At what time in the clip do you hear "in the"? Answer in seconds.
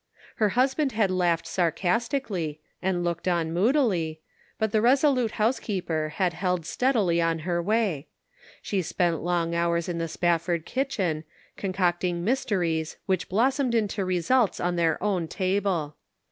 9.87-10.07